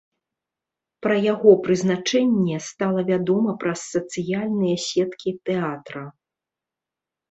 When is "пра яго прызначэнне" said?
1.05-2.57